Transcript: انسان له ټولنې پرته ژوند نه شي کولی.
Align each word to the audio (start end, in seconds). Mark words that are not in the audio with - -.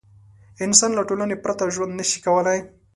انسان 0.65 0.91
له 0.95 1.03
ټولنې 1.09 1.35
پرته 1.43 1.63
ژوند 1.75 1.93
نه 1.99 2.05
شي 2.09 2.19
کولی. 2.25 2.59